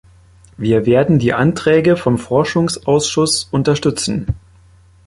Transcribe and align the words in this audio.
Wir 0.57 0.87
werden 0.87 1.19
die 1.19 1.31
Anträge 1.31 1.95
vom 1.95 2.17
Forschungsausschuss 2.17 3.43
unterstützen. 3.51 4.25